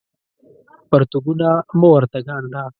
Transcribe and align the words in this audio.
پرتوګونه 0.89 1.47
مه 1.79 1.87
ورته 1.93 2.19
ګاڼډه 2.27 2.61